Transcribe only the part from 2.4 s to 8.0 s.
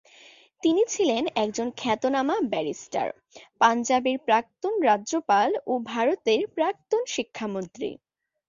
Barrister, পাঞ্জাবের প্রাক্তন রাজ্যপাল ও ভারতের প্রাক্তন শিক্ষামন্ত্রী।